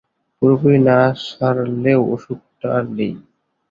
[0.37, 0.97] পুরোপুরি না
[1.25, 3.13] সারলেও অসুখটা আর নেই।